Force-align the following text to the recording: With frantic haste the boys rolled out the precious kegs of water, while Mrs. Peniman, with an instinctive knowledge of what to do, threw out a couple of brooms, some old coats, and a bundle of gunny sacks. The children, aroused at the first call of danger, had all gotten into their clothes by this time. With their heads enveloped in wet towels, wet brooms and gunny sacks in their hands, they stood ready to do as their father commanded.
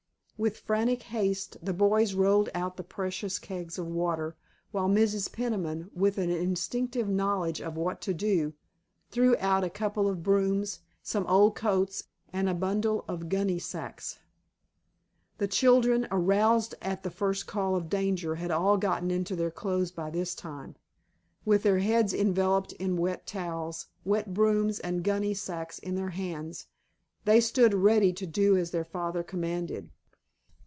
With 0.43 0.57
frantic 0.57 1.03
haste 1.03 1.57
the 1.61 1.71
boys 1.71 2.15
rolled 2.15 2.49
out 2.55 2.75
the 2.75 2.83
precious 2.83 3.37
kegs 3.37 3.77
of 3.77 3.85
water, 3.85 4.35
while 4.71 4.89
Mrs. 4.89 5.31
Peniman, 5.31 5.91
with 5.93 6.17
an 6.17 6.31
instinctive 6.31 7.07
knowledge 7.07 7.61
of 7.61 7.77
what 7.77 8.01
to 8.01 8.11
do, 8.15 8.55
threw 9.11 9.37
out 9.37 9.63
a 9.63 9.69
couple 9.69 10.09
of 10.09 10.23
brooms, 10.23 10.79
some 11.03 11.27
old 11.27 11.53
coats, 11.53 12.05
and 12.33 12.49
a 12.49 12.55
bundle 12.55 13.05
of 13.07 13.29
gunny 13.29 13.59
sacks. 13.59 14.17
The 15.37 15.47
children, 15.47 16.07
aroused 16.09 16.73
at 16.81 17.03
the 17.03 17.11
first 17.11 17.45
call 17.45 17.75
of 17.75 17.87
danger, 17.87 18.33
had 18.37 18.49
all 18.49 18.77
gotten 18.77 19.11
into 19.11 19.35
their 19.35 19.51
clothes 19.51 19.91
by 19.91 20.09
this 20.09 20.33
time. 20.33 20.73
With 21.45 21.61
their 21.61 21.77
heads 21.77 22.15
enveloped 22.15 22.71
in 22.73 22.97
wet 22.97 23.27
towels, 23.27 23.89
wet 24.03 24.33
brooms 24.33 24.79
and 24.79 25.03
gunny 25.03 25.35
sacks 25.35 25.77
in 25.77 25.93
their 25.93 26.09
hands, 26.09 26.65
they 27.25 27.39
stood 27.41 27.75
ready 27.75 28.11
to 28.13 28.25
do 28.25 28.57
as 28.57 28.71
their 28.71 28.83
father 28.83 29.21
commanded. 29.21 29.91